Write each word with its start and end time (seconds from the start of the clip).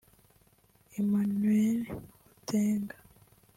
Emmanuel 0.97 1.81
Oteng 1.95 2.87